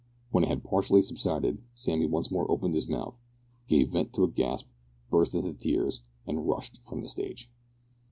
[0.31, 3.19] When it had partially subsided, Sammy once more opened his mouth,
[3.67, 4.65] gave vent to a gasp,
[5.11, 7.51] burst into tears, and rushed from the stage.